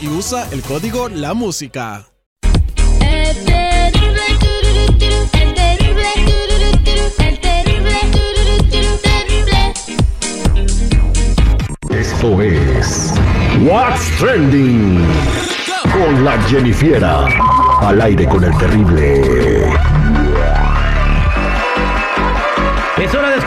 [0.00, 2.06] Y usa el código La Música.
[11.90, 13.12] Esto es
[13.60, 15.06] What's Trending
[15.92, 17.26] con la Jennifiera.
[17.82, 19.97] Al aire con el terrible.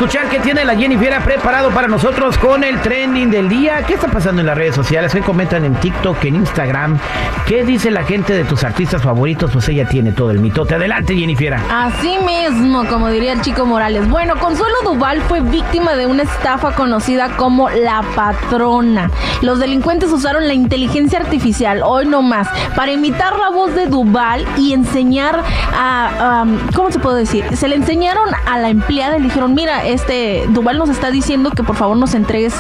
[0.02, 3.84] Escuchar qué tiene la Jennifer preparado para nosotros con el trending del día.
[3.86, 5.14] ¿Qué está pasando en las redes sociales?
[5.14, 6.98] ¿Qué comentan en TikTok, en Instagram?
[7.46, 9.52] ¿Qué dice la gente de tus artistas favoritos?
[9.52, 10.74] Pues ella tiene todo el mitote.
[10.74, 11.54] Adelante, Jennifer.
[11.70, 14.10] Así mismo, como diría el chico Morales.
[14.10, 19.12] Bueno, Consuelo Duval fue víctima de una estafa conocida como la patrona.
[19.44, 24.48] Los delincuentes usaron la inteligencia artificial, hoy no más, para imitar la voz de Duval
[24.58, 25.44] y enseñar
[25.78, 27.46] a, ¿cómo se puede decir?
[27.56, 31.52] Se le enseñaron a la empleada y le dijeron, mira, este Duval nos está diciendo
[31.52, 32.54] que por favor nos entregues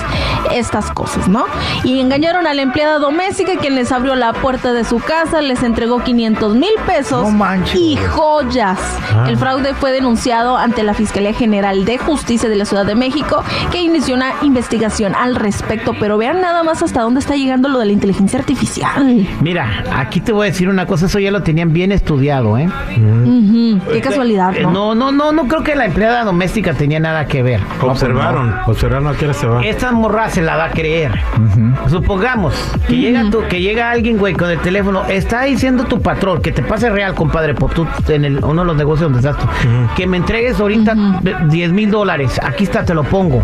[0.53, 1.45] estas cosas, ¿no?
[1.83, 5.63] Y engañaron a la empleada doméstica quien les abrió la puerta de su casa, les
[5.63, 7.27] entregó 500 mil pesos
[7.75, 8.79] y joyas.
[9.13, 9.25] Ah.
[9.27, 13.43] El fraude fue denunciado ante la Fiscalía General de Justicia de la Ciudad de México,
[13.71, 17.79] que inició una investigación al respecto, pero vean nada más hasta dónde está llegando lo
[17.79, 19.27] de la inteligencia artificial.
[19.41, 22.69] Mira, aquí te voy a decir una cosa, eso ya lo tenían bien estudiado, ¿eh?
[23.91, 24.71] Qué casualidad, Eh, ¿no?
[24.71, 27.61] No, no, no, no creo que la empleada doméstica tenía nada que ver.
[27.81, 29.63] Observaron, observaron a qué se va.
[29.63, 31.11] Esta morra se la va a creer.
[31.89, 32.53] Supongamos
[32.87, 36.51] que llega tu, que llega alguien, güey, con el teléfono, está diciendo tu patrón, que
[36.51, 39.47] te pase real, compadre, por tú en el, uno de los negocios donde estás tú,
[39.95, 40.95] que me entregues ahorita
[41.47, 43.41] 10 mil dólares, aquí está, te lo pongo.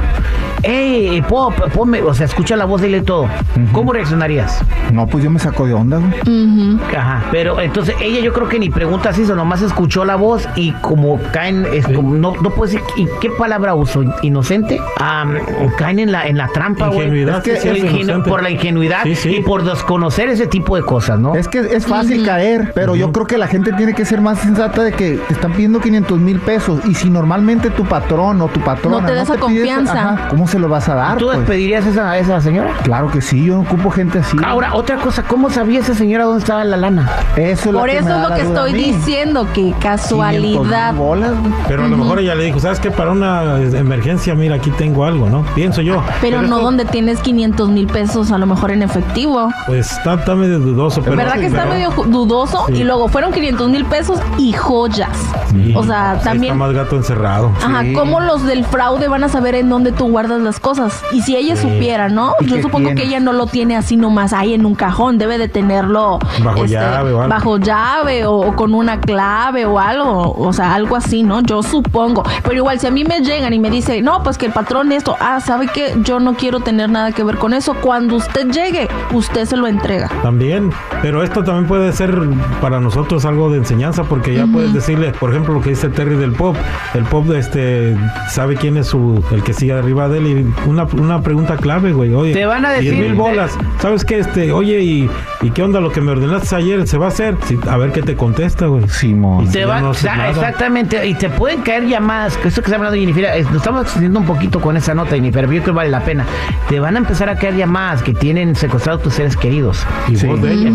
[0.63, 3.27] Ey, po- ponme, o sea, escucha la voz, dile todo.
[3.71, 4.61] ¿Cómo reaccionarías?
[4.91, 6.77] No, pues yo me saco de onda, güey.
[6.97, 10.71] Ajá, pero entonces ella yo creo que ni preguntas hizo, nomás escuchó la voz y
[10.73, 14.03] como caen, es como, no, no puedo decir, ¿y qué palabra uso?
[14.23, 14.79] ¿Inocente?
[14.99, 15.35] Am,
[15.77, 17.01] caen en la, en la trampa, güey.
[17.07, 19.35] Ingenuidad, Es que sí, ingenu- por la ingenuidad Sí, sí.
[19.37, 21.35] y por desconocer ese tipo de cosas, ¿no?
[21.35, 24.39] Es que es fácil caer, pero yo creo que la gente tiene que ser más
[24.39, 28.47] sensata de que te están pidiendo 500 mil pesos y si normalmente tu patrón o
[28.47, 29.93] tu patrona No te da esa confianza.
[30.13, 31.17] ajá, ¿cómo se lo vas a dar?
[31.17, 31.37] ¿Tú pues?
[31.39, 32.73] despedirías a esa, a esa señora?
[32.83, 34.37] Claro que sí, yo no ocupo gente así.
[34.45, 37.09] Ahora, otra cosa, ¿cómo sabía esa señora dónde estaba la lana?
[37.35, 40.93] eso es lo Por que eso es lo que estoy diciendo, que 500,000 casualidad.
[40.93, 41.31] bolas.
[41.67, 42.91] Pero a lo mejor ella le dijo, ¿sabes qué?
[42.91, 45.43] Para una emergencia, mira, aquí tengo algo, ¿no?
[45.55, 46.03] Pienso yo.
[46.21, 49.49] Pero no esto, donde tienes 500 mil pesos a lo mejor en efectivo.
[49.65, 51.01] Pues está, está medio dudoso.
[51.01, 52.65] Pero, ¿Verdad que está pero- medio dudoso?
[52.67, 52.73] Sí.
[52.75, 55.09] Y luego fueron 500 mil pesos y joyas.
[55.51, 56.53] Sí, O sea, pues ahí también...
[56.53, 57.51] Está más gato encerrado.
[57.63, 57.93] Ajá, Sí.
[57.93, 61.01] ¿cómo los del fraude van a saber en dónde tú guardas las cosas?
[61.11, 62.33] Y si ella supiera, ¿no?
[62.39, 63.01] ¿Y Yo supongo tiene?
[63.01, 66.43] que ella no lo tiene así nomás ahí en un cajón, debe de tenerlo este,
[66.43, 67.29] Bajo llave o algo.
[67.29, 71.41] bajo llave o, o con una clave o algo, o sea, algo así, ¿no?
[71.41, 72.23] Yo supongo.
[72.43, 74.91] Pero igual, si a mí me llegan y me dicen, no, pues que el patrón
[74.91, 75.95] esto, ah, ¿sabe qué?
[76.03, 77.75] Yo no quiero tener nada que ver con eso.
[77.81, 80.09] Cuando usted llegue, usted se lo entrega.
[80.21, 80.71] También,
[81.01, 82.17] pero esto también puede ser
[82.61, 86.15] para nosotros algo de enseñanza porque ya puedes decirle, por ejemplo, lo que dice Terry
[86.15, 86.55] del pop.
[86.93, 87.97] El pop este
[88.29, 91.91] sabe quién es su el que sigue arriba de él y una, una pregunta clave,
[91.93, 92.13] güey.
[92.13, 93.57] Oye, Te van a 10 decir- mil bolas.
[93.79, 94.19] ¿Sabes qué?
[94.19, 95.09] Este, oye, ¿y,
[95.41, 96.87] ¿y qué onda lo que me ordenaste ayer?
[96.87, 97.35] ¿Se va a hacer?
[97.45, 98.87] Sí, a ver qué te contesta, güey.
[98.89, 99.49] Simón.
[99.51, 103.25] Te va- no exactamente, y te pueden caer llamadas, que esto que está hablando Jennifer,
[103.25, 105.89] es- nos estamos extendiendo un poquito con esa nota, Jennifer, pero yo creo que vale
[105.89, 106.25] la pena.
[106.69, 109.85] Te van a empezar a caer llamadas que tienen secuestrados tus seres queridos.
[110.07, 110.27] Y Sí.
[110.27, 110.71] de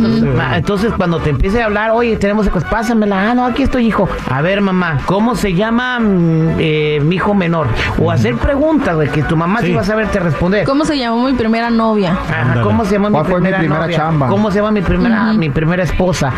[0.57, 4.09] entonces, cuando te empiece a hablar, oye, tenemos secuestrado, pásamela, ah, no, aquí estoy, hijo.
[4.31, 7.67] A ver, mamá, ¿cómo se llama mm, eh, mi hijo menor?
[7.99, 9.67] O hacer preguntas, de que tu mamá sí.
[9.67, 9.73] Sí.
[9.75, 10.65] va a saberte responder.
[10.65, 12.13] ¿Cómo se llamó mi primera novia?
[12.13, 12.61] Ajá.
[12.63, 13.97] ¿Cómo se llama mi ¿Cuál fue mi primera, novia?
[13.97, 14.29] chamba?
[14.29, 16.33] ¿Cómo se llama mi primera, mi primera esposa?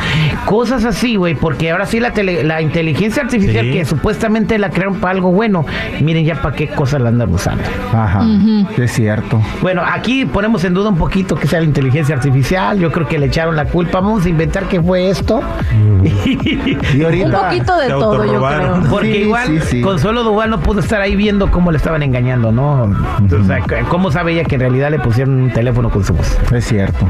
[0.46, 3.72] Cosas así, güey, porque ahora sí la, tele- la inteligencia artificial Sí.
[3.72, 5.64] que supuestamente la crearon para algo bueno,
[6.00, 7.62] miren ya para qué cosas la andan usando.
[7.92, 8.24] Ajá,
[8.76, 9.40] es cierto.
[9.62, 13.18] Bueno, aquí ponemos en duda un poquito que sea la inteligencia artificial, yo creo que
[13.18, 15.40] le echaron la culpa, vamos a inventar qué fue esto.
[16.14, 17.40] Y Un ahorita...
[17.48, 18.82] poquito de todo, yo creo.
[18.90, 19.80] Porque Sí, igual sí, sí.
[19.82, 22.93] Consuelo Duval no pudo estar ahí viendo cómo le estaban engañando, ¿no?
[23.24, 26.36] O sea, ¿cómo sabe ella que en realidad le pusieron un teléfono con su voz?
[26.52, 27.06] Es cierto.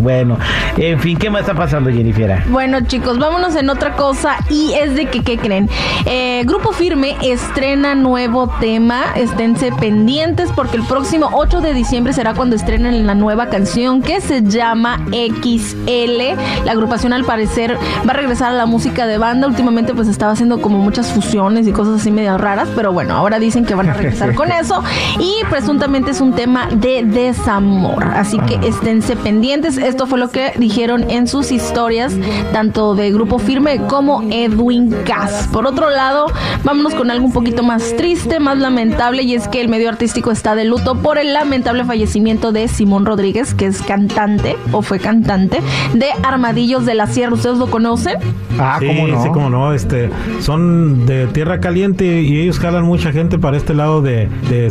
[0.00, 0.38] Bueno,
[0.76, 2.42] en fin, ¿qué más está pasando, Jennifer?
[2.48, 5.68] Bueno, chicos, vámonos en otra cosa y es de que, ¿qué creen?
[6.06, 12.34] Eh, Grupo Firme estrena nuevo tema, esténse pendientes porque el próximo 8 de diciembre será
[12.34, 16.64] cuando estrenen la nueva canción que se llama XL.
[16.64, 17.76] La agrupación al parecer
[18.06, 21.66] va a regresar a la música de banda, últimamente pues estaba haciendo como muchas fusiones
[21.66, 24.82] y cosas así medio raras, pero bueno, ahora dicen que van a regresar con eso
[25.18, 30.52] y presuntamente es un tema de desamor, así que esténse pendientes, esto fue lo que
[30.56, 32.14] dijeron en sus historias,
[32.52, 35.48] tanto de Grupo Firme como Edwin Cass.
[35.52, 36.26] Por otro lado,
[36.64, 40.30] vámonos con algo un poquito más triste, más lamentable, y es que el medio artístico
[40.30, 44.98] está de luto por el lamentable fallecimiento de Simón Rodríguez, que es cantante o fue
[44.98, 45.60] cantante
[45.94, 47.34] de Armadillos de la Sierra.
[47.34, 48.16] ¿Ustedes lo conocen?
[48.58, 49.22] Ah, sí, ¿cómo no?
[49.22, 49.72] sí, cómo no.
[49.72, 50.10] Este,
[50.40, 54.70] son de tierra caliente y ellos jalan mucha gente para este lado de, de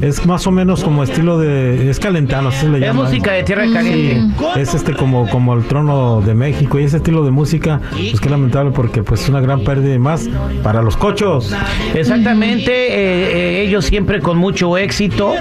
[0.00, 1.90] Es más o menos como estilo de.
[1.90, 4.34] Es calentano, así se le Es música de tierra caliente.
[4.56, 8.28] Es este como, como el trono de México y ese estilo de música, pues que
[8.28, 10.28] lamentable porque pues es una gran pérdida y más
[10.62, 11.54] para los cochos.
[11.94, 15.34] Exactamente, eh, eh, ellos siempre con mucho éxito,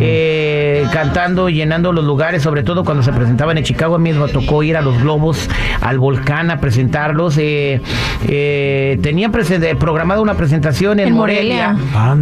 [0.00, 4.28] eh, cantando llenando los lugares, sobre todo cuando se presentaban en Chicago, a mí me
[4.28, 5.48] tocó ir a los globos,
[5.80, 7.38] al volcán a presentarlos.
[7.38, 7.80] eh,
[8.28, 9.32] eh, tenían
[9.78, 11.76] programada una presentación en, En Morelia,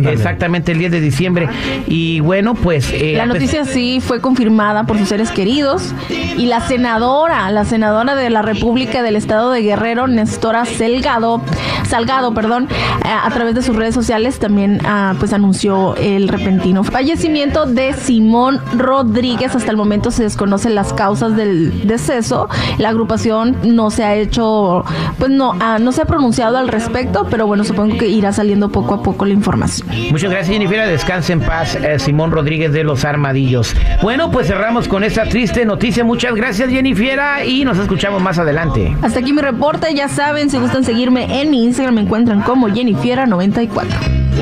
[0.08, 1.39] exactamente el 10 de diciembre.
[1.86, 2.90] Y bueno, pues...
[2.92, 5.94] eh, La noticia sí fue confirmada por sus seres queridos
[6.36, 11.40] y la senadora, la senadora de la República del Estado de Guerrero, Nestora Salgado,
[11.88, 12.68] Salgado, perdón,
[13.04, 17.92] a, a través de sus redes sociales también ah, pues anunció el repentino fallecimiento de
[17.94, 19.54] Simón Rodríguez.
[19.54, 22.48] Hasta el momento se desconocen las causas del deceso.
[22.78, 24.84] La agrupación no se ha hecho,
[25.18, 28.70] pues no, ah, no se ha pronunciado al respecto, pero bueno, supongo que irá saliendo
[28.70, 29.88] poco a poco la información.
[30.10, 30.80] Muchas gracias, Jennifer.
[31.28, 33.74] En paz, eh, Simón Rodríguez de los Armadillos.
[34.00, 36.02] Bueno, pues cerramos con esta triste noticia.
[36.02, 38.96] Muchas gracias, Jennifiera, y nos escuchamos más adelante.
[39.02, 39.94] Hasta aquí mi reporte.
[39.94, 43.86] Ya saben, si gustan seguirme en mi Instagram, me encuentran como Jennifiera94.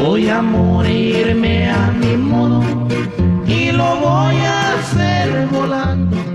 [0.00, 2.62] Voy a morirme a mi modo
[3.46, 6.27] y lo voy a hacer volando.